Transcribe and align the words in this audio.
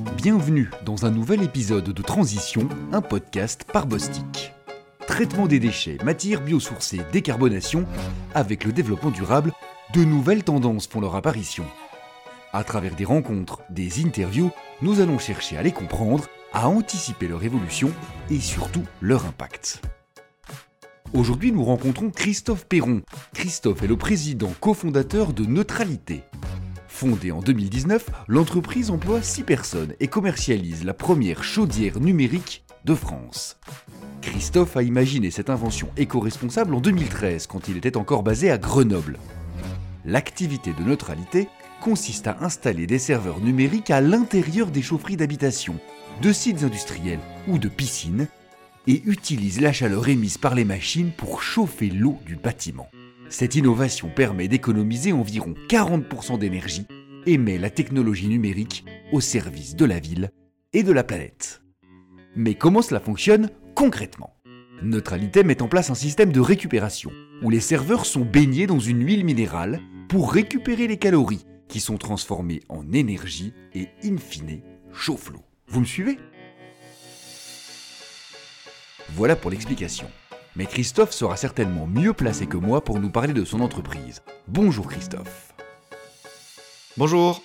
Bienvenue 0.00 0.70
dans 0.86 1.04
un 1.04 1.10
nouvel 1.10 1.42
épisode 1.42 1.90
de 1.90 2.02
Transition, 2.02 2.66
un 2.90 3.02
podcast 3.02 3.64
par 3.70 3.86
Bostik. 3.86 4.54
Traitement 5.06 5.46
des 5.46 5.60
déchets, 5.60 5.98
matières 6.02 6.40
biosourcées, 6.40 7.02
décarbonation, 7.12 7.84
avec 8.34 8.64
le 8.64 8.72
développement 8.72 9.10
durable, 9.10 9.52
de 9.92 10.02
nouvelles 10.02 10.42
tendances 10.42 10.86
font 10.86 11.02
leur 11.02 11.16
apparition. 11.16 11.64
À 12.54 12.64
travers 12.64 12.94
des 12.94 13.04
rencontres, 13.04 13.60
des 13.68 14.02
interviews, 14.02 14.50
nous 14.80 15.00
allons 15.00 15.18
chercher 15.18 15.58
à 15.58 15.62
les 15.62 15.72
comprendre, 15.72 16.28
à 16.54 16.68
anticiper 16.68 17.28
leur 17.28 17.44
évolution 17.44 17.90
et 18.30 18.40
surtout 18.40 18.84
leur 19.02 19.26
impact. 19.26 19.82
Aujourd'hui, 21.12 21.52
nous 21.52 21.64
rencontrons 21.64 22.10
Christophe 22.10 22.66
Perron. 22.66 23.02
Christophe 23.34 23.82
est 23.82 23.88
le 23.88 23.98
président 23.98 24.52
cofondateur 24.60 25.34
de 25.34 25.44
Neutralité. 25.44 26.22
Fondée 27.00 27.32
en 27.32 27.40
2019, 27.40 28.10
l'entreprise 28.28 28.90
emploie 28.90 29.22
6 29.22 29.44
personnes 29.44 29.94
et 30.00 30.08
commercialise 30.08 30.84
la 30.84 30.92
première 30.92 31.42
chaudière 31.42 31.98
numérique 31.98 32.62
de 32.84 32.94
France. 32.94 33.58
Christophe 34.20 34.76
a 34.76 34.82
imaginé 34.82 35.30
cette 35.30 35.48
invention 35.48 35.88
éco-responsable 35.96 36.74
en 36.74 36.80
2013 36.82 37.46
quand 37.46 37.68
il 37.68 37.78
était 37.78 37.96
encore 37.96 38.22
basé 38.22 38.50
à 38.50 38.58
Grenoble. 38.58 39.18
L'activité 40.04 40.74
de 40.74 40.82
neutralité 40.82 41.48
consiste 41.80 42.26
à 42.26 42.36
installer 42.42 42.86
des 42.86 42.98
serveurs 42.98 43.40
numériques 43.40 43.90
à 43.90 44.02
l'intérieur 44.02 44.66
des 44.66 44.82
chaufferies 44.82 45.16
d'habitation, 45.16 45.80
de 46.20 46.34
sites 46.34 46.64
industriels 46.64 47.20
ou 47.48 47.56
de 47.56 47.68
piscines 47.68 48.28
et 48.86 49.00
utilise 49.06 49.62
la 49.62 49.72
chaleur 49.72 50.06
émise 50.08 50.36
par 50.36 50.54
les 50.54 50.66
machines 50.66 51.12
pour 51.16 51.42
chauffer 51.42 51.88
l'eau 51.88 52.18
du 52.26 52.36
bâtiment. 52.36 52.90
Cette 53.30 53.54
innovation 53.54 54.08
permet 54.08 54.48
d'économiser 54.48 55.12
environ 55.12 55.54
40% 55.68 56.36
d'énergie 56.36 56.86
et 57.26 57.38
met 57.38 57.58
la 57.58 57.70
technologie 57.70 58.26
numérique 58.26 58.84
au 59.12 59.20
service 59.20 59.76
de 59.76 59.84
la 59.84 60.00
ville 60.00 60.30
et 60.72 60.82
de 60.82 60.90
la 60.90 61.04
planète. 61.04 61.62
Mais 62.34 62.56
comment 62.56 62.82
cela 62.82 62.98
fonctionne 62.98 63.50
concrètement? 63.76 64.34
Neutralité 64.82 65.44
met 65.44 65.62
en 65.62 65.68
place 65.68 65.90
un 65.90 65.94
système 65.94 66.32
de 66.32 66.40
récupération 66.40 67.12
où 67.42 67.50
les 67.50 67.60
serveurs 67.60 68.04
sont 68.04 68.24
baignés 68.24 68.66
dans 68.66 68.80
une 68.80 69.06
huile 69.06 69.24
minérale 69.24 69.80
pour 70.08 70.32
récupérer 70.32 70.88
les 70.88 70.96
calories 70.96 71.46
qui 71.68 71.78
sont 71.78 71.98
transformées 71.98 72.62
en 72.68 72.92
énergie 72.92 73.52
et 73.74 73.88
in 74.02 74.16
fine 74.16 74.60
chauffent 74.92 75.30
l'eau. 75.30 75.44
Vous 75.68 75.80
me 75.80 75.86
suivez? 75.86 76.18
Voilà 79.10 79.36
pour 79.36 79.52
l'explication. 79.52 80.08
Mais 80.56 80.66
Christophe 80.66 81.12
sera 81.12 81.36
certainement 81.36 81.86
mieux 81.86 82.12
placé 82.12 82.46
que 82.46 82.56
moi 82.56 82.82
pour 82.82 82.98
nous 82.98 83.10
parler 83.10 83.32
de 83.32 83.44
son 83.44 83.60
entreprise. 83.60 84.22
Bonjour 84.48 84.88
Christophe. 84.88 85.54
Bonjour. 86.96 87.44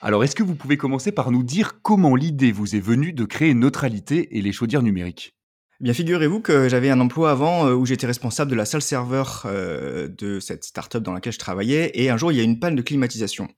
Alors 0.00 0.24
est-ce 0.24 0.34
que 0.34 0.42
vous 0.42 0.54
pouvez 0.54 0.78
commencer 0.78 1.12
par 1.12 1.30
nous 1.30 1.42
dire 1.42 1.82
comment 1.82 2.16
l'idée 2.16 2.50
vous 2.50 2.76
est 2.76 2.80
venue 2.80 3.12
de 3.12 3.26
créer 3.26 3.52
Neutralité 3.52 4.38
et 4.38 4.40
les 4.40 4.52
chaudières 4.52 4.82
numériques? 4.82 5.34
Eh 5.80 5.84
Bien, 5.84 5.92
figurez-vous 5.92 6.40
que 6.40 6.66
j'avais 6.66 6.88
un 6.88 7.00
emploi 7.00 7.30
avant 7.30 7.66
euh, 7.66 7.74
où 7.74 7.84
j'étais 7.84 8.06
responsable 8.06 8.50
de 8.50 8.56
la 8.56 8.64
salle 8.64 8.80
serveur 8.80 9.42
euh, 9.44 10.08
de 10.08 10.40
cette 10.40 10.64
startup 10.64 11.02
dans 11.02 11.12
laquelle 11.12 11.32
je 11.32 11.38
travaillais. 11.38 11.90
Et 11.92 12.08
un 12.08 12.16
jour, 12.16 12.32
il 12.32 12.36
y 12.36 12.40
a 12.40 12.42
eu 12.42 12.46
une 12.46 12.58
panne 12.58 12.76
de 12.76 12.82
climatisation. 12.82 13.48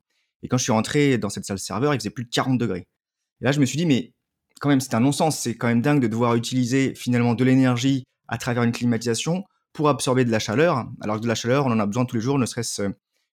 Et 0.42 0.48
quand 0.48 0.59
je 0.59 0.64
suis 0.64 0.72
rentré 0.72 1.19
dans 1.19 1.28
cette 1.28 1.44
salle 1.44 1.59
serveur, 1.61 1.94
il 1.94 2.00
faisait 2.00 2.11
plus 2.11 2.25
de 2.25 2.31
40 2.31 2.59
degrés. 2.59 2.89
Et 3.41 3.44
là, 3.44 3.53
je 3.53 3.61
me 3.61 3.67
suis 3.67 3.77
dit, 3.77 3.87
mais 3.87 4.12
quand 4.61 4.70
même, 4.70 4.81
c'est 4.81 4.94
un 4.94 5.00
non-sens. 5.00 5.39
C'est 5.39 5.56
quand 5.56 5.69
même 5.69 5.83
dingue 5.83 6.00
de 6.00 6.09
devoir 6.09 6.34
utiliser 6.34 6.94
finalement 6.97 7.34
de 7.34 7.44
l'énergie 7.44 8.06
à 8.29 8.39
travers 8.39 8.63
une 8.63 8.73
climatisation 8.73 9.45
pour 9.73 9.89
absorber 9.89 10.25
de 10.25 10.31
la 10.31 10.39
chaleur, 10.39 10.87
alors 11.01 11.17
que 11.17 11.23
de 11.23 11.29
la 11.29 11.35
chaleur, 11.35 11.67
on 11.67 11.71
en 11.71 11.79
a 11.79 11.87
besoin 11.87 12.05
tous 12.05 12.17
les 12.17 12.23
jours, 12.23 12.39
ne 12.39 12.47
serait-ce 12.47 12.83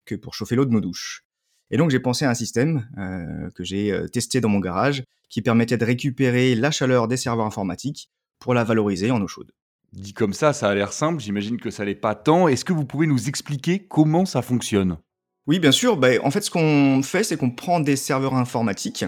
que 0.06 0.16
pour 0.16 0.34
chauffer 0.34 0.56
l'eau 0.56 0.66
de 0.66 0.72
nos 0.72 0.82
douches. 0.82 1.24
Et 1.72 1.78
donc 1.78 1.90
j'ai 1.90 2.00
pensé 2.00 2.26
à 2.26 2.30
un 2.30 2.34
système 2.34 2.88
euh, 2.98 3.50
que 3.56 3.64
j'ai 3.64 3.92
euh, 3.92 4.08
testé 4.08 4.42
dans 4.42 4.50
mon 4.50 4.60
garage 4.60 5.04
qui 5.30 5.42
permettait 5.42 5.78
de 5.78 5.86
récupérer 5.86 6.54
la 6.54 6.70
chaleur 6.70 7.08
des 7.08 7.18
serveurs 7.18 7.46
informatiques 7.46 8.10
pour 8.40 8.54
la 8.54 8.64
valoriser 8.64 9.10
en 9.10 9.22
eau 9.22 9.28
chaude. 9.28 9.52
Dit 9.94 10.14
comme 10.14 10.34
ça, 10.34 10.54
ça 10.54 10.70
a 10.70 10.76
l'air 10.76 10.92
simple, 10.92 11.22
j'imagine 11.22 11.58
que 11.58 11.72
ça 11.72 11.86
l'est 11.86 11.96
pas 11.96 12.16
tant. 12.16 12.48
Est-ce 12.48 12.66
que 12.66 12.74
vous 12.74 12.86
pouvez 12.86 13.08
nous 13.08 13.30
expliquer 13.30 13.80
comment 13.80 14.26
ça 14.26 14.42
fonctionne? 14.42 14.98
Oui, 15.46 15.60
bien 15.60 15.72
sûr. 15.72 15.98
Bah, 15.98 16.10
en 16.24 16.32
fait, 16.32 16.42
ce 16.42 16.50
qu'on 16.50 17.02
fait, 17.04 17.24
c'est 17.24 17.38
qu'on 17.38 17.52
prend 17.52 17.80
des 17.80 17.96
serveurs 17.96 18.34
informatiques, 18.34 19.06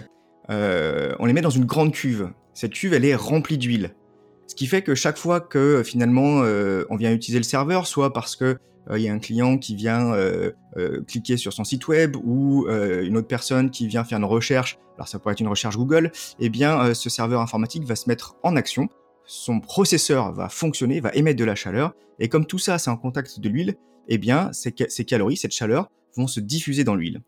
euh, 0.50 1.16
on 1.20 1.26
les 1.26 1.34
met 1.34 1.42
dans 1.42 1.50
une 1.50 1.66
grande 1.66 1.92
cuve. 1.92 2.30
Cette 2.54 2.74
cuve, 2.74 2.94
elle 2.94 3.06
est 3.06 3.16
remplie 3.16 3.58
d'huile. 3.58 3.96
Ce 4.48 4.56
qui 4.56 4.68
fait 4.68 4.82
que 4.82 4.96
chaque 4.96 5.18
fois 5.18 5.40
que 5.40 5.84
finalement 5.84 6.42
euh, 6.44 6.86
on 6.90 6.98
vient 6.98 7.12
utiliser 7.12 7.40
le 7.40 7.44
serveur, 7.44 7.88
soit 7.88 8.14
parce 8.14 8.36
que 8.36 8.58
euh, 8.92 9.00
y 9.00 9.08
a 9.08 9.14
un 9.14 9.20
client 9.20 9.58
qui 9.58 9.76
vient 9.76 10.14
euh, 10.14 10.52
cliquer 11.08 11.38
sur 11.38 11.52
son 11.52 11.64
site 11.64 11.88
web 11.88 12.16
ou 12.16 12.68
une 12.68 13.18
autre 13.18 13.28
personne 13.28 13.70
qui 13.72 13.88
vient 13.88 14.04
faire 14.04 14.20
une 14.20 14.26
recherche, 14.26 14.78
alors 14.98 15.08
ça 15.08 15.20
pourrait 15.20 15.34
être 15.34 15.40
une 15.40 15.48
recherche 15.48 15.78
Google, 15.78 16.12
eh 16.40 16.50
bien 16.50 16.94
ce 16.94 17.10
serveur 17.10 17.42
informatique 17.42 17.84
va 17.86 17.96
se 17.96 18.08
mettre 18.08 18.36
en 18.44 18.56
action, 18.56 18.88
son 19.26 19.60
processeur 19.60 20.32
va 20.34 20.50
fonctionner, 20.50 21.00
va 21.00 21.12
émettre 21.14 21.40
de 21.40 21.46
la 21.46 21.56
chaleur, 21.56 21.94
et 22.20 22.30
comme 22.30 22.46
tout 22.46 22.60
ça 22.60 22.78
c'est 22.78 22.90
en 22.90 22.98
contact 22.98 23.40
de 23.40 23.50
l'huile, 23.50 23.76
eh 24.08 24.18
bien 24.18 24.54
ces, 24.54 24.74
ces 24.90 25.06
calories, 25.06 25.38
cette 25.38 25.54
chaleur 25.54 25.90
vont 26.16 26.28
se 26.28 26.40
diffuser 26.40 26.84
dans 26.84 26.96
l'huile. 26.96 27.22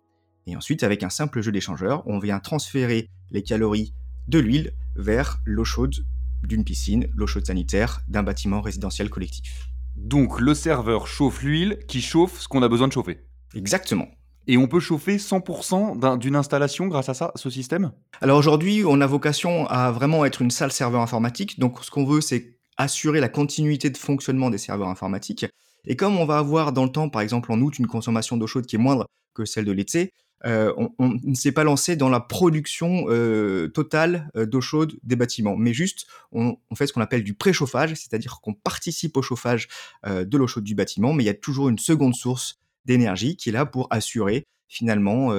Et 0.46 0.56
ensuite, 0.56 0.84
avec 0.84 1.04
un 1.04 1.10
simple 1.10 1.42
jeu 1.42 1.52
d'échangeur, 1.52 2.04
on 2.06 2.20
vient 2.20 2.40
transférer 2.40 3.10
les 3.32 3.44
calories 3.44 3.94
de 4.30 4.40
l'huile 4.40 4.72
vers 4.96 5.42
l'eau 5.46 5.66
chaude 5.66 6.06
d'une 6.44 6.64
piscine, 6.64 7.08
l'eau 7.14 7.28
chaude 7.28 7.46
sanitaire, 7.46 8.02
d'un 8.08 8.24
bâtiment 8.24 8.62
résidentiel 8.62 9.10
collectif. 9.10 9.70
Donc 9.96 10.40
le 10.40 10.54
serveur 10.54 11.08
chauffe 11.08 11.42
l'huile 11.42 11.80
qui 11.88 12.02
chauffe 12.02 12.40
ce 12.40 12.48
qu'on 12.48 12.62
a 12.62 12.70
besoin 12.70 12.88
de 12.88 12.94
chauffer. 12.94 13.20
Exactement. 13.56 14.08
Et 14.50 14.58
on 14.58 14.68
peut 14.68 14.80
chauffer 14.80 15.18
100% 15.18 16.20
d'une 16.20 16.36
installation 16.36 16.88
grâce 16.88 17.10
à 17.10 17.14
ça, 17.14 17.32
ce 17.36 17.50
système? 17.50 17.92
Alors 18.22 18.38
aujourd'hui, 18.38 18.84
on 18.86 19.02
a 19.02 19.08
vocation 19.08 19.68
à 19.68 19.92
vraiment 19.92 20.24
être 20.24 20.42
une 20.42 20.52
salle 20.52 20.72
serveur 20.72 21.02
informatique. 21.02 21.60
Donc 21.60 21.84
ce 21.84 21.92
qu'on 21.92 22.06
veut, 22.06 22.22
c'est 22.22 22.58
assurer 22.78 23.20
la 23.20 23.28
continuité 23.28 23.90
de 23.90 23.98
fonctionnement 23.98 24.50
des 24.50 24.58
serveurs 24.58 24.88
informatiques. 24.88 25.46
Et 25.88 25.96
comme 25.96 26.18
on 26.18 26.26
va 26.26 26.38
avoir 26.38 26.74
dans 26.74 26.84
le 26.84 26.92
temps, 26.92 27.10
par 27.10 27.22
exemple 27.22 27.52
en 27.52 27.60
août, 27.62 27.80
une 27.80 27.88
consommation 27.88 28.38
d'eau 28.38 28.46
chaude 28.46 28.66
qui 28.66 28.76
est 28.76 28.80
moindre 28.80 29.08
que 29.34 29.46
celle 29.46 29.66
de 29.66 29.72
l'été, 29.72 30.12
euh, 30.46 30.72
on, 31.00 31.18
ne 31.24 31.34
s'est 31.34 31.52
pas 31.52 31.64
lancé 31.64 31.96
dans 31.96 32.10
la 32.10 32.20
production 32.20 33.06
euh, 33.08 33.70
totale 33.70 34.30
euh, 34.36 34.46
d'eau 34.46 34.62
chaude 34.62 35.00
des 35.02 35.16
bâtiments, 35.16 35.56
mais 35.56 35.74
juste 35.74 36.06
on, 36.32 36.58
fait 36.76 36.86
ce 36.86 36.94
qu'on 36.94 37.02
appelle 37.02 37.24
du 37.24 37.34
préchauffage, 37.34 37.96
c'est-à-dire 37.96 38.40
qu'on 38.42 38.54
participe 38.54 39.18
au 39.18 39.22
chauffage 39.24 39.68
de 40.06 40.38
l'eau 40.38 40.46
chaude 40.46 40.64
du 40.64 40.76
bâtiment, 40.76 41.14
mais 41.14 41.24
il 41.24 41.28
y 41.28 41.30
a 41.30 41.34
toujours 41.34 41.70
une 41.70 41.80
seconde 41.80 42.14
source 42.14 42.60
d'énergie 42.86 43.36
qui 43.36 43.50
est 43.50 43.52
là 43.52 43.66
pour 43.66 43.88
assurer 43.90 44.46
finalement, 44.68 45.32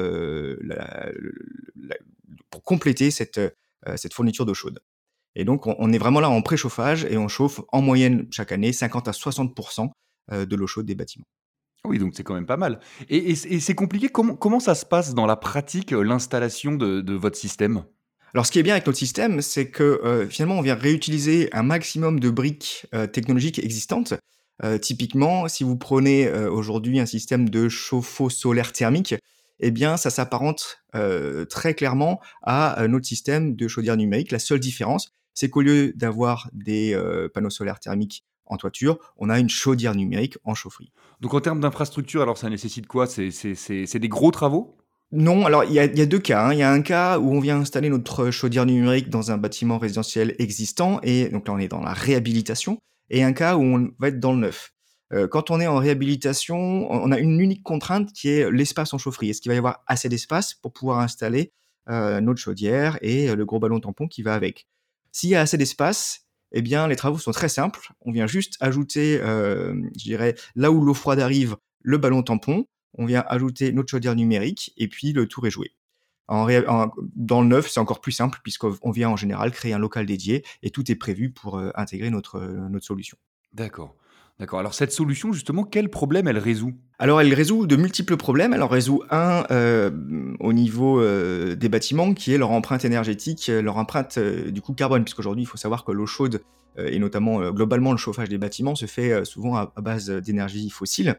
pour 2.51 2.65
compléter 2.65 3.11
cette, 3.11 3.41
cette 3.97 4.15
fourniture 4.15 4.47
d'eau 4.47 4.55
chaude. 4.55 4.81
Et 5.37 5.45
donc 5.45 5.67
on, 5.67 5.77
on, 5.79 5.93
est 5.93 5.99
vraiment 5.99 6.21
là 6.21 6.31
en 6.31 6.43
préchauffage 6.43 7.05
et 7.05 7.19
on 7.19 7.29
chauffe 7.29 7.61
en 7.69 7.83
moyenne 7.83 8.27
chaque 8.33 8.51
année 8.51 8.73
50 8.73 9.07
à 9.07 9.13
60% 9.13 9.91
de 10.31 10.57
l'eau 10.57 10.67
chaude 10.67 10.87
des 10.87 10.95
bâtiments. 10.95 11.27
Oui, 11.85 11.99
donc 11.99 12.13
c'est 12.15 12.23
quand 12.23 12.35
même 12.35 12.47
pas 12.47 12.57
mal. 12.57 12.81
Et, 13.09 13.35
c'est 13.35 13.75
compliqué. 13.75 14.09
Comment, 14.09 14.35
comment 14.35 14.61
ça 14.61 14.75
se 14.75 14.85
passe 14.85 15.15
dans 15.15 15.27
la 15.27 15.37
pratique, 15.37 15.93
euh, 15.93 16.03
l'installation 16.03 16.73
de, 16.73 17.15
votre 17.15 17.37
système? 17.37 17.85
Alors, 18.35 18.45
ce 18.47 18.53
qui 18.53 18.59
est 18.59 18.63
bien 18.63 18.75
avec 18.75 18.87
notre 18.87 18.99
système, 18.99 19.41
c'est 19.41 19.71
que 19.71 19.83
euh, 19.83 20.29
finalement, 20.29 20.59
on 20.59 20.63
vient 20.63 20.75
réutiliser 20.75 21.49
un 21.55 21.63
maximum 21.63 22.21
de 22.21 22.31
briques 22.31 22.87
euh, 22.95 23.07
technologiques 23.07 23.59
existantes. 23.59 24.15
typiquement, 24.83 25.47
si 25.47 25.63
vous 25.63 25.77
prenez 25.77 26.29
aujourd'hui 26.49 26.99
un 26.99 27.07
système 27.07 27.49
de 27.49 27.69
chauffe-eau 27.69 28.29
solaire 28.29 28.73
thermique, 28.73 29.15
eh 29.61 29.71
bien, 29.71 29.97
ça 29.97 30.11
s'apparente 30.11 30.83
très 31.49 31.75
clairement 31.75 32.21
à 32.43 32.85
notre 32.89 33.07
système 33.07 33.55
de 33.55 33.69
chaudière 33.69 33.97
numérique. 33.97 34.33
La 34.33 34.41
seule 34.41 34.59
différence, 34.59 35.13
c'est 35.33 35.49
qu'au 35.49 35.63
lieu 35.63 35.93
d'avoir 35.95 36.51
des 36.53 37.01
panneaux 37.33 37.51
solaires 37.51 37.79
thermiques 37.79 38.25
en 38.49 38.57
toiture, 38.57 38.99
on 39.17 39.31
a 39.31 39.39
une 39.39 39.49
chaudière 39.49 39.95
numérique 39.95 40.39
en 40.45 40.55
chaufferie. 40.55 40.93
Donc 41.21 41.35
en 41.35 41.41
termes 41.41 41.61
d'infrastructure, 41.61 42.23
alors 42.23 42.39
ça 42.39 42.49
nécessite 42.51 42.87
quoi? 42.87 43.07
C'est 43.07 43.99
des 43.99 44.09
gros 44.09 44.31
travaux? 44.31 44.77
Non, 45.11 45.47
alors 45.47 45.65
il 45.65 45.73
y, 45.73 45.81
a, 45.81 45.89
deux 45.89 46.19
cas. 46.19 46.47
Hein. 46.47 46.53
Il 46.53 46.59
y 46.59 46.63
a 46.63 46.71
un 46.71 46.83
cas 46.83 47.19
où 47.19 47.33
on 47.33 47.41
vient 47.41 47.61
installer 47.61 47.89
notre 47.89 48.31
chaudière 48.31 48.67
numérique 48.67 49.09
dans 49.09 49.31
un 49.31 49.39
bâtiment 49.39 49.79
résidentiel 49.79 50.35
existant, 50.39 51.01
et 51.03 51.31
donc 51.31 51.49
là 51.49 51.55
on 51.55 51.59
est 51.59 51.69
dans 51.69 51.81
la 51.81 51.95
réhabilitation, 51.95 52.79
et 53.09 53.23
un 53.25 53.33
cas 53.33 53.57
où 53.57 53.63
on 53.63 53.91
va 53.99 54.09
être 54.09 54.21
dans 54.21 54.33
le 54.33 54.41
neuf. 54.41 54.75
Euh, 55.15 55.27
quand 55.27 55.51
on 55.51 55.61
est 55.61 55.67
en 55.67 55.77
réhabilitation, 55.77 56.91
on 56.91 57.11
a 57.11 57.19
une 57.19 57.41
unique 57.41 57.63
contrainte 57.63 58.13
qui 58.13 58.29
est 58.29 58.51
l'espace 58.51 58.93
en 58.93 58.99
chaufferie. 58.99 59.31
Est-ce 59.31 59.41
qu'il 59.41 59.51
va 59.51 59.55
y 59.55 59.59
avoir 59.59 59.83
assez 59.87 60.11
d'espace 60.11 60.53
pour 60.53 60.75
pouvoir 60.75 61.01
installer 61.01 61.55
euh, 61.89 62.21
notre 62.21 62.41
chaudière 62.41 62.99
et 63.01 63.35
le 63.35 63.45
gros 63.47 63.59
ballon 63.59 63.81
tampon 63.81 64.09
qui 64.09 64.23
va 64.23 64.35
avec? 64.35 64.67
S'il 65.11 65.31
y 65.31 65.35
a 65.35 65.41
assez 65.41 65.57
d'espace, 65.57 66.28
eh 66.53 66.63
bien, 66.63 66.89
les 66.89 66.97
travaux 66.97 67.19
sont 67.19 67.33
très 67.33 67.49
simples. 67.49 67.93
On 68.01 68.13
vient 68.13 68.27
juste 68.27 68.57
ajouter, 68.61 69.21
euh, 69.21 69.75
je 69.97 70.05
dirais, 70.05 70.35
là 70.55 70.71
où 70.71 70.83
l'eau 70.83 70.95
froide 70.95 71.21
arrive, 71.21 71.57
le 71.83 71.99
ballon 71.99 72.23
tampon. 72.23 72.67
On 72.95 73.07
vient 73.07 73.25
ajouter 73.29 73.73
notre 73.73 73.91
chaudière 73.91 74.17
numérique 74.17 74.73
et 74.77 74.89
puis 74.89 75.13
le 75.13 75.27
tour 75.27 75.47
est 75.47 75.51
joué. 75.51 75.75
Dans 76.29 77.41
le 77.41 77.47
neuf, 77.47 77.71
c'est 77.71 77.81
encore 77.81 78.01
plus 78.01 78.13
simple 78.13 78.41
puisqu'on 78.43 78.91
vient 78.91 79.11
en 79.11 79.17
général 79.17 79.51
créer 79.51 79.73
un 79.73 79.79
local 79.79 80.05
dédié 80.07 80.45
et 80.63 80.71
tout 80.71 80.91
est 80.91 80.97
prévu 80.97 81.31
pour 81.31 81.59
euh, 81.59 81.71
intégrer 81.75 82.11
notre, 82.11 82.41
notre 82.41 82.85
solution. 82.85 83.17
D'accord. 83.53 83.95
D'accord. 84.41 84.61
Alors 84.61 84.75
cette 84.75 84.93
solution, 84.93 85.33
justement, 85.33 85.65
quel 85.65 85.89
problème 85.89 86.29
elle 86.29 86.39
résout? 86.39 86.73
Alors 87.01 87.21
elle 87.21 87.35
résout 87.35 87.67
de 87.67 87.75
multiples 87.75 88.17
problèmes. 88.17 88.53
Elle 88.53 88.63
en 88.63 88.69
résout 88.69 89.03
un 89.11 89.45
euh, 89.51 89.91
au 90.39 90.53
niveau 90.53 91.01
euh, 91.01 91.57
des 91.57 91.69
bâtiments, 91.69 92.15
qui 92.15 92.33
est 92.33 92.39
leur 92.39 92.53
empreinte 92.53 92.85
énergétique, 92.85 93.49
euh, 93.49 93.61
leur 93.61 93.79
empreinte 93.79 94.17
du 94.19 94.61
coup 94.61 94.75
carbone, 94.75 95.03
puisqu'aujourd'hui 95.03 95.43
il 95.43 95.47
faut 95.47 95.57
savoir 95.57 95.85
que 95.85 95.91
l'eau 95.93 96.07
chaude 96.07 96.41
et 96.77 97.01
notamment 97.01 97.51
globalement 97.51 97.91
le 97.91 97.99
chauffage 97.99 98.29
des 98.29 98.39
bâtiments 98.39 98.77
se 98.77 98.87
fait 98.87 99.25
souvent 99.25 99.57
à, 99.57 99.73
base 99.79 100.11
d'énergie 100.11 100.71
fossile 100.71 101.17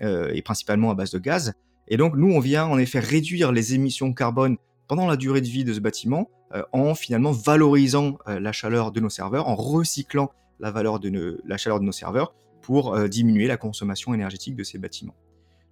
et 0.00 0.40
principalement 0.40 0.92
à 0.92 0.94
base 0.94 1.10
de 1.10 1.18
gaz. 1.18 1.52
Et 1.88 1.96
donc 1.96 2.14
nous 2.14 2.30
on 2.30 2.38
vient 2.38 2.64
en 2.66 2.78
effet 2.78 3.00
réduire 3.00 3.50
les 3.50 3.74
émissions 3.74 4.12
carbone 4.12 4.56
pendant 4.86 5.08
la 5.08 5.16
durée 5.16 5.40
de 5.40 5.48
vie 5.48 5.64
de 5.64 5.72
ce 5.72 5.80
bâtiment 5.80 6.30
en 6.70 6.94
finalement 6.94 7.32
valorisant 7.32 8.18
la 8.28 8.52
chaleur 8.52 8.92
de 8.92 9.00
nos 9.00 9.08
serveurs, 9.08 9.48
en 9.48 9.56
recyclant 9.56 10.30
la, 10.60 10.70
valeur 10.70 11.00
de 11.00 11.40
la 11.44 11.56
chaleur 11.56 11.80
de 11.80 11.84
nos 11.84 11.90
serveurs 11.90 12.32
pour 12.60 12.94
euh, 12.94 13.08
diminuer 13.08 13.46
la 13.46 13.56
consommation 13.56 14.14
énergétique 14.14 14.56
de 14.56 14.62
ces 14.62 14.78
bâtiments. 14.78 15.14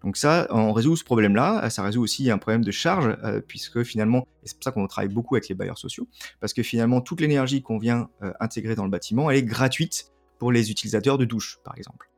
Donc 0.05 0.17
ça, 0.17 0.47
on 0.51 0.73
résout 0.73 0.97
ce 0.97 1.05
problème-là. 1.05 1.69
Ça 1.71 1.83
résout 1.83 2.03
aussi 2.03 2.31
un 2.31 2.39
problème 2.39 2.65
de 2.65 2.71
charge, 2.71 3.17
euh, 3.25 3.41
puisque 3.41 3.83
finalement, 3.83 4.27
et 4.45 4.49
c'est 4.49 4.55
pour 4.55 4.65
ça 4.65 4.71
qu'on 4.71 4.87
travaille 4.87 5.13
beaucoup 5.13 5.35
avec 5.35 5.49
les 5.49 5.55
bailleurs 5.55 5.79
sociaux, 5.79 6.07
parce 6.41 6.53
que 6.53 6.63
finalement, 6.63 7.01
toute 7.01 7.21
l'énergie 7.21 7.63
qu'on 7.63 7.79
vient 7.79 8.09
euh, 8.23 8.33
intégrer 8.39 8.77
dans 8.77 8.85
le 8.85 8.91
bâtiment, 8.91 9.29
elle 9.31 9.39
est 9.39 9.43
gratuite 9.43 10.13
pour 10.39 10.53
les 10.53 10.71
utilisateurs 10.71 11.19
de 11.19 11.25
douche, 11.25 11.59
par 11.65 11.77
exemple. 11.77 12.11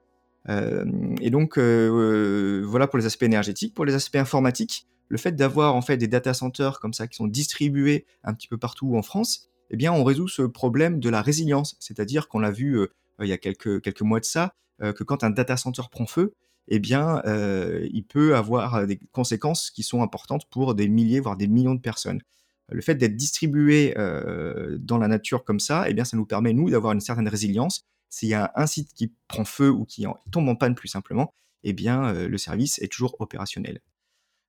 et 1.20 1.30
donc, 1.30 1.58
voilà 1.58 2.86
pour 2.86 2.98
les 2.98 3.06
aspects 3.06 3.22
énergétiques. 3.22 3.74
Pour 3.74 3.86
les 3.86 3.94
aspects 3.94 4.16
informatiques, 4.16 4.86
le 5.08 5.16
fait 5.16 5.32
d'avoir 5.32 5.74
en 5.74 5.80
fait 5.80 5.96
des 5.96 6.06
data 6.06 6.34
centers 6.34 6.80
comme 6.80 6.92
ça 6.92 7.06
qui 7.06 7.16
sont 7.16 7.26
distribués 7.26 8.04
un 8.24 8.34
petit 8.34 8.46
peu 8.46 8.58
partout 8.58 8.94
en 8.94 9.00
France, 9.00 9.48
eh 9.70 9.76
bien, 9.76 9.90
on 9.90 10.04
résout 10.04 10.28
ce 10.28 10.42
problème 10.42 11.00
de 11.00 11.08
la 11.08 11.22
résilience. 11.22 11.76
C'est-à-dire 11.80 12.28
qu'on 12.28 12.40
l'a 12.40 12.50
vu 12.50 12.88
il 13.20 13.28
y 13.28 13.32
a 13.32 13.38
quelques, 13.38 14.02
mois 14.02 14.20
de 14.20 14.24
ça, 14.24 14.54
euh, 14.82 14.92
que 14.92 15.04
quand 15.04 15.24
un 15.24 15.30
data 15.30 15.56
center 15.56 15.82
prend 15.90 16.06
feu, 16.06 16.34
eh 16.68 16.78
bien, 16.78 17.22
euh, 17.26 17.88
il 17.92 18.04
peut 18.04 18.36
avoir 18.36 18.86
des 18.86 18.98
conséquences 19.12 19.70
qui 19.70 19.82
sont 19.82 20.02
importantes 20.02 20.48
pour 20.50 20.74
des 20.74 20.88
milliers, 20.88 21.20
voire 21.20 21.36
des 21.36 21.48
millions 21.48 21.74
de 21.74 21.80
personnes. 21.80 22.20
Le 22.68 22.80
fait 22.80 22.94
d'être 22.94 23.16
distribué 23.16 23.94
euh, 23.98 24.78
dans 24.78 24.98
la 24.98 25.08
nature 25.08 25.44
comme 25.44 25.58
ça, 25.58 25.86
eh 25.88 25.94
bien, 25.94 26.04
ça 26.04 26.16
nous 26.16 26.26
permet, 26.26 26.52
nous, 26.52 26.70
d'avoir 26.70 26.92
une 26.92 27.00
certaine 27.00 27.28
résilience. 27.28 27.84
S'il 28.08 28.28
y 28.28 28.34
a 28.34 28.52
un 28.54 28.66
site 28.66 28.92
qui 28.94 29.12
prend 29.26 29.44
feu 29.44 29.70
ou 29.70 29.84
qui 29.84 30.06
tombe 30.30 30.48
en 30.48 30.54
panne 30.54 30.74
plus 30.74 30.88
simplement, 30.88 31.34
eh 31.64 31.72
bien, 31.72 32.12
le 32.12 32.38
service 32.38 32.78
est 32.80 32.90
toujours 32.90 33.16
opérationnel. 33.20 33.80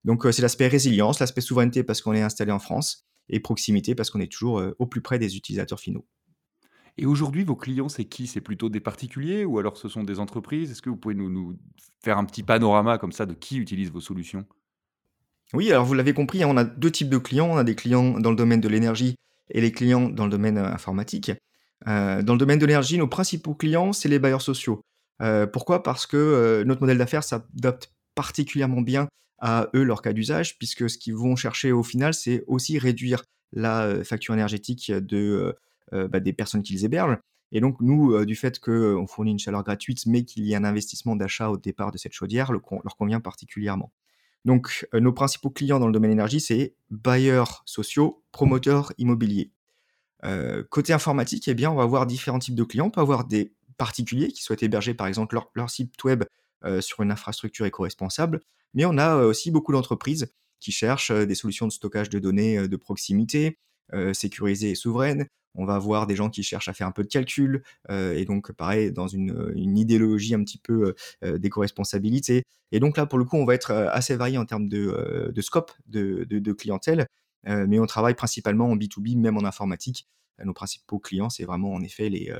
Donc, 0.03 0.25
c'est 0.31 0.41
l'aspect 0.41 0.67
résilience, 0.67 1.19
l'aspect 1.19 1.41
souveraineté 1.41 1.83
parce 1.83 2.01
qu'on 2.01 2.13
est 2.13 2.21
installé 2.21 2.51
en 2.51 2.59
France, 2.59 3.05
et 3.29 3.39
proximité 3.39 3.95
parce 3.95 4.09
qu'on 4.09 4.19
est 4.19 4.31
toujours 4.31 4.63
au 4.77 4.85
plus 4.85 5.01
près 5.01 5.19
des 5.19 5.37
utilisateurs 5.37 5.79
finaux. 5.79 6.05
Et 6.97 7.05
aujourd'hui, 7.05 7.43
vos 7.43 7.55
clients, 7.55 7.89
c'est 7.89 8.05
qui? 8.05 8.27
C'est 8.27 8.41
plutôt 8.41 8.69
des 8.69 8.79
particuliers 8.79 9.45
ou 9.45 9.59
alors 9.59 9.77
ce 9.77 9.89
sont 9.89 10.03
des 10.03 10.19
entreprises? 10.19 10.71
Est-ce 10.71 10.81
que 10.81 10.89
vous 10.89 10.97
pouvez 10.97 11.15
nous, 11.15 11.57
faire 12.03 12.17
un 12.17 12.25
petit 12.25 12.43
panorama 12.43 12.97
comme 12.97 13.11
ça 13.11 13.25
de 13.25 13.33
qui 13.33 13.57
utilise 13.57 13.91
vos 13.91 14.01
solutions? 14.01 14.45
Oui, 15.53 15.71
alors 15.71 15.85
vous 15.85 15.93
l'avez 15.93 16.13
compris, 16.13 16.43
hein, 16.43 16.47
on 16.49 16.57
a 16.57 16.63
deux 16.63 16.91
types 16.91 17.09
de 17.09 17.17
clients. 17.17 17.49
On 17.49 17.57
a 17.57 17.63
des 17.63 17.75
clients 17.75 18.19
dans 18.19 18.29
le 18.29 18.35
domaine 18.35 18.61
de 18.61 18.69
l'énergie 18.69 19.15
et 19.49 19.61
les 19.61 19.71
clients 19.71 20.09
dans 20.09 20.25
le 20.25 20.31
domaine 20.31 20.57
euh, 20.57 20.65
informatique. 20.65 21.31
Euh, 21.87 22.21
dans 22.21 22.33
le 22.33 22.39
domaine 22.39 22.59
de 22.59 22.65
l'énergie, 22.65 22.97
nos 22.97 23.07
principaux 23.07 23.55
clients, 23.55 23.91
c'est 23.93 24.09
les 24.09 24.19
bailleurs 24.19 24.41
sociaux. 24.41 24.81
Euh, 25.21 25.47
pourquoi? 25.47 25.83
Parce 25.83 26.05
que 26.05 26.63
notre 26.65 26.81
modèle 26.81 26.97
d'affaires 26.97 27.23
s'adapte 27.23 27.91
particulièrement 28.15 28.81
bien 28.81 29.07
à 29.39 29.69
eux, 29.75 29.83
leur 29.83 30.01
cas 30.01 30.13
d'usage, 30.13 30.57
puisque 30.57 30.89
ce 30.89 30.97
qu'ils 30.97 31.15
vont 31.15 31.35
chercher 31.35 31.71
au 31.71 31.83
final, 31.83 32.13
c'est 32.13 32.43
aussi 32.47 32.77
réduire 32.77 33.23
la 33.51 34.03
facture 34.03 34.33
énergétique 34.33 34.91
de 34.91 35.55
bah, 35.91 36.19
des 36.19 36.33
personnes 36.33 36.63
qui 36.63 36.73
les 36.73 36.85
hébergent. 36.85 37.17
Et 37.51 37.59
donc, 37.59 37.77
nous, 37.81 38.13
euh, 38.13 38.25
du 38.25 38.35
fait 38.35 38.59
qu'on 38.59 39.07
fournit 39.07 39.31
une 39.31 39.39
chaleur 39.39 39.63
gratuite, 39.63 40.05
mais 40.05 40.23
qu'il 40.23 40.45
y 40.45 40.55
a 40.55 40.57
un 40.57 40.63
investissement 40.63 41.15
d'achat 41.15 41.49
au 41.49 41.57
départ 41.57 41.91
de 41.91 41.97
cette 41.97 42.13
chaudière, 42.13 42.51
leur 42.51 42.97
convient 42.97 43.19
particulièrement. 43.19 43.91
Donc, 44.45 44.87
euh, 44.93 44.99
nos 44.99 45.11
principaux 45.11 45.49
clients 45.49 45.79
dans 45.79 45.87
le 45.87 45.93
domaine 45.93 46.11
énergie, 46.11 46.39
c'est 46.39 46.75
bailleurs 46.89 47.63
sociaux, 47.65 48.23
promoteurs 48.31 48.93
immobiliers. 48.97 49.51
côté 50.69 50.93
informatique, 50.93 51.47
eh 51.47 51.55
bien, 51.55 51.71
on 51.71 51.75
va 51.75 51.83
avoir 51.83 52.05
différents 52.05 52.39
types 52.39 52.55
de 52.55 52.63
clients. 52.63 52.85
On 52.85 52.91
peut 52.91 53.01
avoir 53.01 53.25
des 53.25 53.53
particuliers 53.77 54.27
qui 54.27 54.43
souhaitent 54.43 54.61
héberger, 54.61 54.93
par 54.93 55.07
exemple, 55.07 55.35
leur, 55.55 55.69
site 55.71 56.03
web 56.03 56.23
sur 56.79 57.01
une 57.01 57.09
infrastructure 57.09 57.65
éco-responsable, 57.65 58.39
mais 58.75 58.85
on 58.85 58.99
a 58.99 59.15
aussi 59.23 59.49
beaucoup 59.49 59.71
d'entreprises 59.71 60.31
qui 60.59 60.71
cherchent 60.71 61.11
des 61.11 61.33
solutions 61.33 61.65
de 61.65 61.71
stockage 61.71 62.11
de 62.11 62.19
données 62.19 62.67
de 62.67 62.75
proximité, 62.75 63.57
sécurisées 64.13 64.69
et 64.69 64.75
souveraines, 64.75 65.25
on 65.55 65.65
va 65.65 65.75
avoir 65.75 66.07
des 66.07 66.15
gens 66.15 66.29
qui 66.29 66.43
cherchent 66.43 66.67
à 66.67 66.73
faire 66.73 66.87
un 66.87 66.91
peu 66.91 67.03
de 67.03 67.07
calcul, 67.07 67.63
euh, 67.89 68.13
et 68.13 68.25
donc 68.25 68.51
pareil, 68.51 68.91
dans 68.91 69.07
une, 69.07 69.53
idéologie 69.77 70.33
un 70.33 70.43
petit 70.43 70.57
peu 70.57 70.89
euh, 70.89 70.95
euh, 71.23 71.37
d'éco-responsabilité. 71.37 72.43
Et 72.71 72.79
donc 72.79 72.97
là, 72.97 73.05
pour 73.05 73.19
le 73.19 73.25
coup, 73.25 73.37
on 73.37 73.45
va 73.45 73.53
être 73.53 73.71
assez 73.71 74.15
varié 74.15 74.37
en 74.37 74.45
termes 74.45 74.69
de, 74.69 75.33
scope 75.41 75.71
de, 75.87 76.53
clientèle, 76.53 77.07
mais 77.45 77.79
on 77.79 77.85
travaille 77.85 78.15
principalement 78.15 78.69
en 78.69 78.77
B2B, 78.77 79.17
même 79.17 79.37
en 79.37 79.43
informatique. 79.43 80.07
Nos 80.43 80.53
principaux 80.53 80.99
clients, 80.99 81.29
c'est 81.29 81.43
vraiment 81.43 81.73
en 81.73 81.81
effet 81.81 82.09
les, 82.09 82.33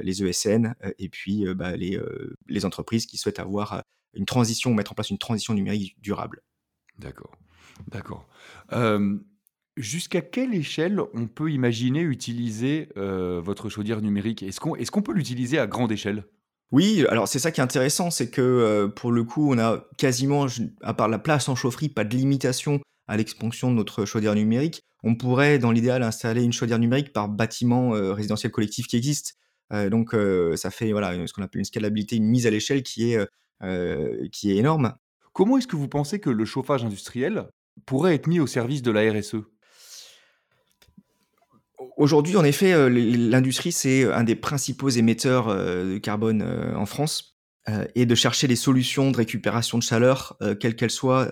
les 0.00 0.24
ESN 0.24 0.74
et 0.98 1.08
puis 1.08 1.44
bah, 1.54 1.76
les 1.76 2.64
entreprises 2.64 3.06
qui 3.06 3.16
souhaitent 3.16 3.38
avoir 3.38 3.84
une 4.14 4.26
transition, 4.26 4.74
mettre 4.74 4.90
en 4.90 4.96
place 4.96 5.10
une 5.10 5.18
transition 5.18 5.54
numérique 5.54 5.96
durable. 6.02 6.42
D'accord. 6.98 7.36
D'accord. 7.86 8.26
Jusqu'à 9.76 10.20
quelle 10.20 10.54
échelle 10.54 11.00
on 11.14 11.26
peut 11.26 11.50
imaginer 11.50 12.02
utiliser 12.02 12.88
euh, 12.96 13.40
votre 13.42 13.68
chaudière 13.68 14.02
numérique? 14.02 14.42
Est-ce 14.42 14.60
qu'on 14.60 14.74
est 14.74 14.88
qu'on 14.90 15.02
peut 15.02 15.12
l'utiliser 15.12 15.58
à 15.58 15.66
grande 15.66 15.92
échelle? 15.92 16.24
Oui, 16.72 17.04
alors 17.08 17.28
c'est 17.28 17.38
ça 17.38 17.50
qui 17.50 17.60
est 17.60 17.64
intéressant, 17.64 18.10
c'est 18.10 18.30
que 18.30 18.40
euh, 18.40 18.88
pour 18.88 19.10
le 19.12 19.24
coup, 19.24 19.52
on 19.52 19.58
a 19.58 19.84
quasiment, 19.96 20.46
à 20.82 20.94
part 20.94 21.08
la 21.08 21.18
place 21.18 21.48
en 21.48 21.54
chaufferie, 21.54 21.88
pas 21.88 22.04
de 22.04 22.16
limitation 22.16 22.80
à 23.08 23.16
l'expansion 23.16 23.70
de 23.70 23.76
notre 23.76 24.04
chaudière 24.04 24.34
numérique. 24.34 24.82
On 25.02 25.16
pourrait, 25.16 25.58
dans 25.58 25.72
l'idéal, 25.72 26.02
installer 26.02 26.42
une 26.42 26.52
chaudière 26.52 26.78
numérique 26.78 27.12
par 27.12 27.28
bâtiment 27.28 27.94
euh, 27.94 28.12
résidentiel 28.12 28.52
collectif 28.52 28.86
qui 28.86 28.96
existe. 28.96 29.36
donc 29.72 30.16
ça 30.56 30.70
fait 30.70 30.90
voilà, 30.90 31.26
ce 31.26 31.32
qu'on 31.32 31.42
appelle 31.42 31.60
une 31.60 31.64
scalabilité, 31.64 32.16
une 32.16 32.26
mise 32.26 32.46
à 32.46 32.50
l'échelle 32.50 32.82
qui, 32.82 33.12
est 33.12 33.28
qui 34.32 34.50
est 34.50 34.56
énorme. 34.56 34.94
Comment 35.32 35.58
est-ce 35.58 35.68
que 35.68 35.76
vous 35.76 35.88
pensez 35.88 36.18
que 36.18 36.30
le 36.30 36.44
chauffage 36.44 36.84
industriel 36.84 37.48
pourrait 37.86 38.16
être 38.16 38.26
mis 38.26 38.40
au 38.40 38.48
service 38.48 38.82
de 38.82 38.90
la 38.90 39.10
RSE 39.12 39.36
Aujourd'hui, 42.00 42.38
en 42.38 42.44
effet, 42.44 42.72
euh, 42.72 42.88
l'industrie, 42.88 43.72
c'est 43.72 44.10
un 44.10 44.24
des 44.24 44.34
principaux 44.34 44.88
émetteurs 44.88 45.48
euh, 45.48 45.84
de 45.84 45.98
carbone 45.98 46.40
euh, 46.40 46.74
en 46.74 46.86
France. 46.86 47.36
et 47.94 48.06
de 48.06 48.14
chercher 48.14 48.48
des 48.48 48.56
solutions 48.56 49.10
de 49.10 49.16
récupération 49.18 49.76
de 49.76 49.82
chaleur, 49.82 50.36
quelles 50.58 50.74
qu'elles 50.74 50.90
soient, 50.90 51.22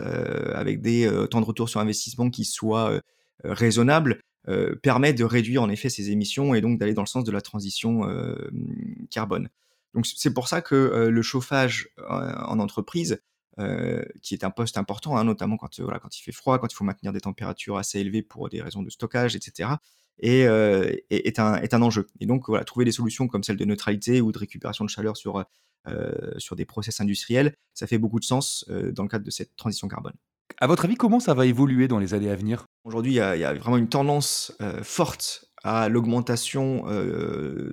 avec 0.54 0.82
des 0.82 1.10
temps 1.30 1.40
de 1.40 1.46
retour 1.46 1.68
sur 1.68 1.80
investissement 1.80 2.30
qui 2.30 2.44
soient 2.44 3.00
raisonnables, 3.42 4.20
permet 4.82 5.14
de 5.14 5.24
réduire 5.24 5.62
en 5.62 5.70
effet 5.70 5.88
ces 5.88 6.10
émissions 6.10 6.54
et 6.54 6.60
donc 6.60 6.78
d'aller 6.78 6.94
dans 6.94 7.02
le 7.02 7.08
sens 7.08 7.24
de 7.24 7.32
la 7.32 7.40
transition 7.40 8.02
carbone. 9.10 9.48
Donc 9.94 10.06
c'est 10.06 10.32
pour 10.32 10.46
ça 10.48 10.60
que 10.60 11.08
le 11.10 11.22
chauffage 11.22 11.88
en 12.06 12.60
entreprise, 12.60 13.20
qui 14.22 14.34
est 14.34 14.44
un 14.44 14.50
poste 14.50 14.76
important, 14.76 15.16
hein, 15.16 15.24
notamment 15.24 15.56
quand, 15.56 15.80
voilà, 15.80 15.98
quand 15.98 16.16
il 16.16 16.22
fait 16.22 16.30
froid, 16.30 16.58
quand 16.58 16.70
il 16.70 16.76
faut 16.76 16.84
maintenir 16.84 17.12
des 17.12 17.22
températures 17.22 17.78
assez 17.78 17.98
élevées 18.00 18.22
pour 18.22 18.48
des 18.50 18.60
raisons 18.60 18.82
de 18.82 18.90
stockage, 18.90 19.34
etc., 19.34 19.70
et, 20.20 20.46
euh, 20.46 20.92
est, 21.10 21.38
un, 21.38 21.56
est 21.56 21.74
un 21.74 21.82
enjeu. 21.82 22.06
Et 22.20 22.26
donc, 22.26 22.48
voilà, 22.48 22.64
trouver 22.64 22.84
des 22.84 22.92
solutions 22.92 23.28
comme 23.28 23.42
celle 23.42 23.56
de 23.56 23.64
neutralité 23.64 24.20
ou 24.20 24.32
de 24.32 24.38
récupération 24.38 24.84
de 24.84 24.90
chaleur 24.90 25.16
sur, 25.16 25.44
euh, 25.86 26.12
sur 26.38 26.56
des 26.56 26.64
process 26.64 27.00
industriels, 27.00 27.54
ça 27.74 27.86
fait 27.86 27.98
beaucoup 27.98 28.20
de 28.20 28.24
sens 28.24 28.64
euh, 28.70 28.92
dans 28.92 29.02
le 29.02 29.08
cadre 29.08 29.24
de 29.24 29.30
cette 29.30 29.54
transition 29.56 29.88
carbone. 29.88 30.14
À 30.60 30.66
votre 30.66 30.84
avis, 30.84 30.96
comment 30.96 31.20
ça 31.20 31.34
va 31.34 31.46
évoluer 31.46 31.88
dans 31.88 31.98
les 31.98 32.14
années 32.14 32.30
à 32.30 32.36
venir? 32.36 32.66
Aujourd'hui, 32.84 33.12
il 33.12 33.16
y, 33.16 33.20
a 33.20 33.54
vraiment 33.54 33.76
une 33.76 33.88
tendance 33.88 34.56
forte 34.82 35.44
à 35.62 35.88
l'augmentation 35.88 36.84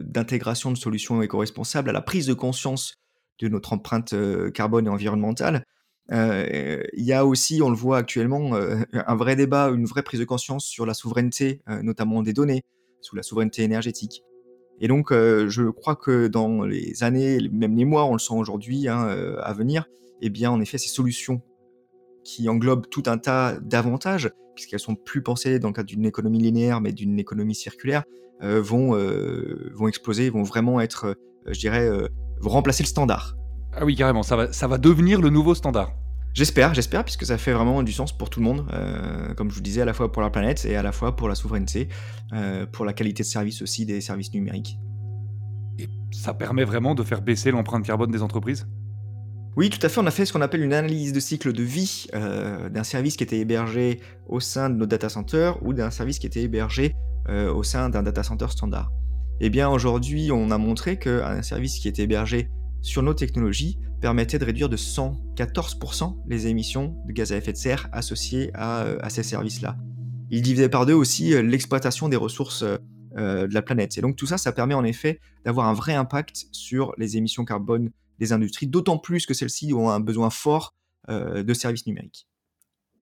d'intégration 0.02 0.72
de 0.72 0.78
solutions 0.78 1.22
éco-responsables, 1.22 1.90
à 1.90 1.94
la 1.94 2.02
prise 2.02 2.28
de 2.28 2.34
conscience 2.34 2.96
de 3.40 3.48
notre 3.48 3.74
empreinte 3.74 4.14
carbone 4.54 4.88
et 4.88 4.90
environnementale. 4.90 5.64
Euh, 6.12 6.84
il 6.94 7.04
y 7.04 7.14
a 7.14 7.26
aussi, 7.26 7.62
on 7.62 7.70
le 7.70 7.76
voit 7.76 7.98
actuellement, 7.98 8.56
euh, 8.56 8.78
un 8.94 9.16
vrai 9.16 9.36
débat, 9.36 9.70
une 9.70 9.86
vraie 9.86 10.04
prise 10.04 10.20
de 10.20 10.26
conscience 10.26 10.66
sur 10.66 10.86
la 10.86 10.94
souveraineté, 10.94 11.62
euh, 11.70 11.82
notamment 11.82 12.22
des 12.22 12.34
données, 12.34 12.64
sous 13.02 13.16
la 13.16 13.24
souveraineté 13.24 13.64
énergétique. 13.64 14.24
Et 14.82 14.90
donc, 14.90 15.14
je 15.14 15.70
crois 15.70 15.96
que 15.96 16.28
dans 16.28 16.64
les 16.64 17.02
années, 17.02 17.40
même 17.50 17.78
les 17.78 17.86
mois, 17.86 18.04
on 18.08 18.12
le 18.12 18.20
sent 18.20 18.34
aujourd'hui, 18.34 18.90
hein, 18.90 19.08
à 19.42 19.54
venir, 19.54 19.86
eh 20.22 20.30
bien, 20.30 20.52
en 20.52 20.60
effet, 20.60 20.78
ces 20.78 20.90
solutions 20.90 21.42
qui 22.26 22.50
englobent 22.50 22.90
tout 22.90 23.04
un 23.06 23.18
tas 23.18 23.58
d'avantages, 23.62 24.30
puisqu'elles 24.54 24.82
sont 24.82 24.96
plus 24.96 25.24
pensées 25.24 25.60
dans 25.60 25.70
le 25.70 25.74
cadre 25.74 25.88
d'une 25.88 26.06
économie 26.06 26.40
linéaire, 26.40 26.82
mais 26.82 26.92
d'une 26.92 27.18
économie 27.20 27.56
circulaire, 27.56 28.04
vont, 28.42 28.98
vont 29.74 29.88
exploser, 29.88 30.30
vont 30.30 30.44
vraiment 30.44 30.82
être, 30.82 31.16
je 31.46 31.58
dirais, 31.58 31.90
vont 32.42 32.50
remplacer 32.50 32.84
le 32.84 32.90
standard. 32.90 33.38
Ah 33.78 33.84
oui, 33.84 33.96
carrément, 33.96 34.24
ça 34.24 34.36
va, 34.36 34.54
ça 34.54 34.68
va 34.68 34.78
devenir 34.78 35.20
le 35.20 35.30
nouveau 35.30 35.54
standard. 35.54 35.92
J'espère, 36.34 36.74
j'espère, 36.74 37.04
puisque 37.04 37.26
ça 37.26 37.38
fait 37.38 37.52
vraiment 37.52 37.84
du 37.84 37.92
sens 37.92 38.18
pour 38.18 38.30
tout 38.30 38.40
le 38.40 38.46
monde, 38.46 38.66
euh, 38.74 39.34
comme 39.36 39.50
je 39.50 39.56
vous 39.56 39.62
disais, 39.62 39.82
à 39.82 39.86
la 39.86 39.94
fois 39.94 40.12
pour 40.12 40.22
la 40.22 40.30
planète 40.30 40.66
et 40.66 40.76
à 40.76 40.84
la 40.84 40.92
fois 40.92 41.16
pour 41.16 41.28
la 41.28 41.36
souveraineté, 41.36 41.90
euh, 42.34 42.66
pour 42.66 42.86
la 42.86 42.94
qualité 42.94 43.24
de 43.24 43.28
service 43.28 43.62
aussi 43.62 43.86
des 43.86 44.02
services 44.02 44.34
numériques. 44.34 44.78
Et 45.78 45.90
ça 46.12 46.34
permet 46.34 46.64
vraiment 46.64 46.96
de 46.96 47.04
faire 47.04 47.22
baisser 47.22 47.52
l'empreinte 47.52 47.86
carbone 47.86 48.12
des 48.12 48.22
entreprises? 48.22 48.68
Oui, 49.58 49.70
tout 49.70 49.80
à 49.82 49.90
fait. 49.90 50.00
On 50.02 50.06
a 50.06 50.12
fait 50.12 50.26
ce 50.26 50.34
qu'on 50.34 50.42
appelle 50.42 50.62
une 50.62 50.74
analyse 50.74 51.14
de 51.14 51.20
cycle 51.20 51.54
de 51.54 51.64
vie 51.64 52.08
euh, 52.14 52.70
d'un 52.70 52.84
service 52.84 53.16
qui 53.16 53.24
était 53.24 53.40
hébergé 53.40 54.02
au 54.28 54.42
sein 54.42 54.70
de 54.70 54.76
nos 54.76 54.86
data 54.86 55.08
centers 55.08 55.62
ou 55.64 55.74
d'un 55.74 55.92
service 55.92 56.20
qui 56.20 56.28
était 56.28 56.42
hébergé 56.42 56.94
euh, 57.30 57.54
au 57.54 57.64
sein 57.64 57.90
d'un 57.90 58.04
data 58.04 58.24
center 58.24 58.48
standard. 58.50 58.92
Eh 59.40 59.50
bien, 59.50 59.70
aujourd'hui, 59.70 60.32
on 60.32 60.52
a 60.52 60.58
montré 60.58 60.98
qu'un 60.98 61.42
service 61.42 61.80
qui 61.80 61.88
était 61.88 62.04
hébergé 62.04 62.50
sur 62.86 63.04
nos 63.04 63.14
technologies 63.14 63.78
permettait 64.02 64.40
de 64.40 64.46
réduire 64.46 64.70
de 64.70 64.78
114% 64.78 66.18
les 66.28 66.48
émissions 66.48 66.96
de 67.08 67.12
gaz 67.12 67.32
à 67.32 67.38
effet 67.38 67.52
de 67.52 67.58
serre 67.58 67.90
associées 67.92 68.52
à, 68.54 68.84
euh, 68.84 69.10
ces 69.10 69.24
services-là. 69.24 69.78
Il 70.30 70.42
divisait 70.42 70.70
par 70.70 70.86
deux 70.86 70.94
aussi 70.94 71.30
l'exploitation 71.44 72.10
des 72.10 72.18
ressources 72.18 72.64
de 72.64 73.54
la 73.54 73.62
planète. 73.62 73.98
Et 73.98 74.02
donc 74.02 74.16
tout 74.16 74.26
ça, 74.26 74.38
ça 74.38 74.52
permet 74.52 74.74
en 74.74 74.84
effet 74.84 75.20
d'avoir 75.46 75.68
un 75.68 75.74
vrai 75.74 75.94
impact 75.94 76.48
sur 76.52 76.94
les 76.98 77.16
émissions 77.16 77.46
carbone 77.46 77.92
des 78.20 78.34
industries, 78.34 78.68
d'autant 78.68 78.98
plus 78.98 79.26
que 79.26 79.34
celles-ci 79.34 79.74
ont 79.74 79.90
un 79.90 80.00
besoin 80.00 80.30
fort 80.30 80.74
euh, 81.10 81.44
de 81.44 81.54
services 81.54 81.86
numériques. 81.86 82.28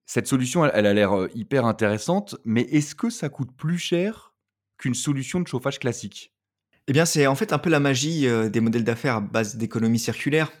Cette 0.06 0.26
solution, 0.26 0.66
elle, 0.66 0.86
a 0.86 0.92
l'air 0.92 1.16
euh, 1.16 1.30
hyper 1.34 1.64
intéressante, 1.64 2.36
mais 2.44 2.62
est-ce 2.62 2.94
que 2.94 3.08
ça 3.08 3.30
coûte 3.30 3.50
plus 3.56 3.78
cher 3.78 4.34
qu'une 4.76 4.92
solution 4.94 5.40
de 5.40 5.48
chauffage 5.48 5.78
classique? 5.78 6.33
Eh 6.88 6.92
bien, 6.92 7.04
c'est 7.04 7.26
en 7.26 7.34
fait 7.34 7.52
un 7.52 7.58
peu 7.58 7.70
la 7.70 7.80
magie 7.80 8.26
euh, 8.26 8.48
des 8.48 8.60
modèles 8.60 8.84
d'affaires 8.84 9.16
à 9.16 9.20
base 9.20 9.56
d'économie 9.56 9.98
circulaire. 9.98 10.52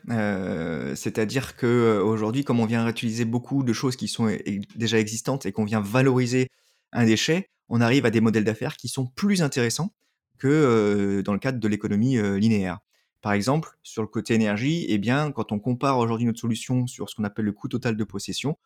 C'est-à-dire 0.96 1.56
que 1.56 2.00
aujourd'hui, 2.04 2.44
comme 2.44 2.60
on 2.60 2.66
vient 2.66 2.84
réutiliser 2.84 3.24
beaucoup 3.24 3.62
de 3.62 3.72
choses 3.72 3.96
qui 3.96 4.08
sont 4.08 4.34
déjà 4.76 4.98
existantes 4.98 5.46
et 5.46 5.52
qu'on 5.52 5.64
vient 5.64 5.80
valoriser 5.80 6.48
un 6.92 7.04
déchet, 7.04 7.50
on 7.68 7.80
arrive 7.80 8.06
à 8.06 8.10
des 8.10 8.20
modèles 8.20 8.44
d'affaires 8.44 8.76
qui 8.76 8.88
sont 8.88 9.06
plus 9.06 9.42
intéressants 9.42 9.92
que 10.38 11.22
dans 11.24 11.32
le 11.32 11.38
cadre 11.38 11.58
de 11.58 11.68
l'économie 11.68 12.18
linéaire. 12.38 12.78
Par 13.24 13.32
exemple, 13.32 13.78
sur 13.82 14.02
le 14.02 14.08
côté 14.08 14.34
énergie, 14.34 14.84
eh 14.90 14.98
bien, 14.98 15.32
quand 15.32 15.50
on 15.50 15.58
compare 15.58 15.96
aujourd'hui 15.96 16.26
notre 16.26 16.40
solution 16.40 16.86
sur 16.86 17.08
ce 17.08 17.14
qu'on 17.14 17.24
appelle 17.24 17.46
le 17.46 17.52
coût 17.52 17.68
total 17.68 17.96
de 17.96 18.04
possession, 18.04 18.58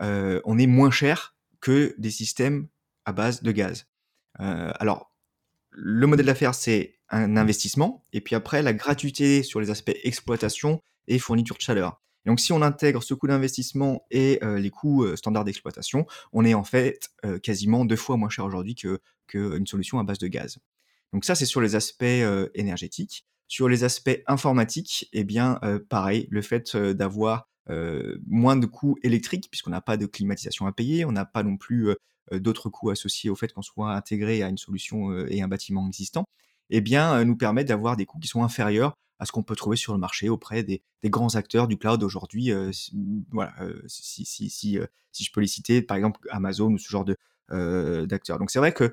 euh, 0.00 0.40
on 0.44 0.56
est 0.56 0.68
moins 0.68 0.92
cher 0.92 1.34
que 1.60 1.96
des 1.98 2.12
systèmes 2.12 2.68
à 3.06 3.12
base 3.12 3.42
de 3.42 3.50
gaz. 3.50 3.88
Euh, 4.38 4.70
alors, 4.78 5.10
le 5.74 6.06
modèle 6.06 6.26
d'affaires, 6.26 6.54
c'est 6.54 6.98
un 7.10 7.36
investissement, 7.36 8.04
et 8.12 8.20
puis 8.20 8.34
après, 8.34 8.62
la 8.62 8.72
gratuité 8.72 9.42
sur 9.42 9.60
les 9.60 9.70
aspects 9.70 9.92
exploitation 10.04 10.80
et 11.06 11.18
fourniture 11.18 11.56
de 11.56 11.62
chaleur. 11.62 12.00
donc, 12.26 12.40
si 12.40 12.52
on 12.52 12.62
intègre 12.62 13.02
ce 13.02 13.12
coût 13.12 13.26
d'investissement 13.26 14.06
et 14.10 14.38
euh, 14.42 14.58
les 14.58 14.70
coûts 14.70 15.06
standards 15.16 15.44
d'exploitation, 15.44 16.06
on 16.32 16.44
est 16.44 16.54
en 16.54 16.64
fait 16.64 17.10
quasiment 17.42 17.84
deux 17.84 17.96
fois 17.96 18.16
moins 18.16 18.30
cher 18.30 18.44
aujourd'hui 18.44 18.74
qu'une 19.26 19.66
solution 19.66 19.98
à 19.98 20.04
base 20.04 20.18
de 20.18 20.28
gaz. 20.28 20.58
Donc 21.12 21.24
ça, 21.24 21.34
c'est 21.34 21.46
sur 21.46 21.60
les 21.60 21.76
aspects 21.76 22.04
énergétiques. 22.54 23.26
Sur 23.46 23.68
les 23.68 23.84
aspects 23.84 24.22
informatiques, 24.26 25.08
eh 25.12 25.24
bien, 25.24 25.58
euh, 25.62 25.78
pareil, 25.78 26.26
le 26.30 26.42
fait 26.42 26.74
euh, 26.74 26.94
d'avoir 26.94 27.48
euh, 27.70 28.16
moins 28.26 28.56
de 28.56 28.66
coûts 28.66 28.96
électriques, 29.02 29.48
puisqu'on 29.50 29.70
n'a 29.70 29.80
pas 29.80 29.96
de 29.96 30.06
climatisation 30.06 30.66
à 30.66 30.72
payer, 30.72 31.04
on 31.04 31.12
n'a 31.12 31.24
pas 31.24 31.42
non 31.42 31.56
plus 31.56 31.94
d'autres 32.32 32.70
coûts 32.70 32.90
associés 32.90 33.30
au 33.30 33.36
fait 33.36 33.52
qu'on 33.52 33.62
soit 33.62 33.94
intégré 33.94 34.42
à 34.42 34.48
une 34.48 34.58
solution 34.58 35.26
et 35.26 35.42
un 35.42 35.48
bâtiment 35.48 35.86
existant, 35.86 36.24
eh 36.70 36.80
bien, 36.80 37.24
nous 37.24 37.36
permet 37.36 37.64
d'avoir 37.64 37.96
des 37.96 38.06
coûts 38.06 38.18
qui 38.18 38.28
sont 38.28 38.42
inférieurs 38.42 38.94
à 39.18 39.26
ce 39.26 39.32
qu'on 39.32 39.42
peut 39.42 39.56
trouver 39.56 39.76
sur 39.76 39.92
le 39.92 39.98
marché 39.98 40.28
auprès 40.28 40.62
des, 40.62 40.82
grands 41.04 41.34
acteurs 41.34 41.68
du 41.68 41.76
cloud 41.76 42.02
aujourd'hui. 42.02 42.52
voilà, 43.30 43.54
si, 43.86 44.24
si, 44.24 44.50
si, 44.50 44.80
si, 45.12 45.24
je 45.24 45.32
peux 45.32 45.40
les 45.40 45.46
citer, 45.46 45.82
par 45.82 45.96
exemple 45.96 46.20
Amazon 46.30 46.72
ou 46.72 46.78
ce 46.78 46.88
genre 46.88 47.04
de, 47.04 47.16
d'acteurs. 48.06 48.38
Donc 48.38 48.50
c'est 48.50 48.58
vrai 48.58 48.72
que 48.72 48.92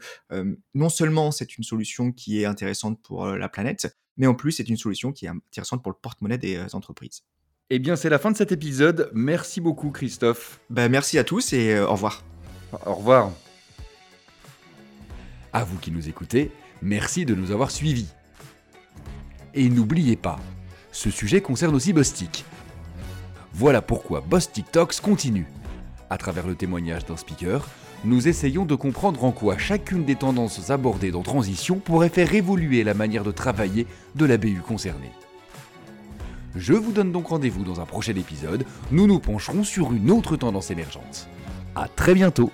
non 0.73 0.89
seulement 0.89 1.31
c'est 1.31 1.57
une 1.57 1.63
solution 1.63 2.11
qui 2.11 2.41
est 2.41 2.45
intéressante 2.45 3.01
pour 3.01 3.25
la 3.25 3.49
planète, 3.49 3.95
mais 4.17 4.27
en 4.27 4.35
plus 4.35 4.51
c'est 4.51 4.67
une 4.69 4.77
solution 4.77 5.11
qui 5.11 5.25
est 5.25 5.29
intéressante 5.29 5.81
pour 5.81 5.91
le 5.91 5.97
porte-monnaie 6.01 6.37
des 6.37 6.75
entreprises. 6.75 7.23
Eh 7.69 7.79
bien 7.79 7.95
c'est 7.95 8.09
la 8.09 8.19
fin 8.19 8.31
de 8.31 8.37
cet 8.37 8.51
épisode. 8.51 9.09
Merci 9.13 9.61
beaucoup 9.61 9.91
Christophe. 9.91 10.59
Ben, 10.69 10.89
merci 10.89 11.17
à 11.17 11.23
tous 11.23 11.53
et 11.53 11.79
au 11.79 11.91
revoir. 11.91 12.30
Au 12.85 12.95
revoir. 12.95 13.31
À 15.53 15.63
vous 15.63 15.77
qui 15.77 15.91
nous 15.91 16.07
écoutez, 16.07 16.51
merci 16.81 17.25
de 17.25 17.35
nous 17.35 17.51
avoir 17.51 17.71
suivis. 17.71 18.07
Et 19.53 19.69
n'oubliez 19.69 20.15
pas, 20.15 20.39
ce 20.91 21.09
sujet 21.09 21.41
concerne 21.41 21.75
aussi 21.75 21.91
Bostik. 21.91 22.45
Voilà 23.53 23.81
pourquoi 23.81 24.21
Bostik 24.21 24.71
Talks 24.71 25.01
continue. 25.01 25.47
À 26.09 26.17
travers 26.17 26.47
le 26.47 26.55
témoignage 26.55 27.05
d'un 27.05 27.17
speaker, 27.17 27.67
nous 28.05 28.27
essayons 28.27 28.65
de 28.65 28.75
comprendre 28.75 29.23
en 29.25 29.31
quoi 29.31 29.57
chacune 29.57 30.05
des 30.05 30.15
tendances 30.15 30.69
abordées 30.69 31.11
dans 31.11 31.21
Transition 31.21 31.75
pourrait 31.75 32.09
faire 32.09 32.33
évoluer 32.33 32.83
la 32.83 32.93
manière 32.93 33.23
de 33.23 33.31
travailler 33.31 33.85
de 34.15 34.25
la 34.25 34.37
BU 34.37 34.61
concernée. 34.65 35.11
Je 36.55 36.73
vous 36.73 36.91
donne 36.91 37.11
donc 37.11 37.27
rendez-vous 37.27 37.63
dans 37.63 37.79
un 37.79 37.85
prochain 37.85 38.15
épisode, 38.15 38.65
nous 38.91 39.07
nous 39.07 39.19
pencherons 39.19 39.63
sur 39.63 39.93
une 39.93 40.11
autre 40.11 40.35
tendance 40.35 40.71
émergente. 40.71 41.27
A 41.75 41.87
très 41.87 42.13
bientôt 42.13 42.51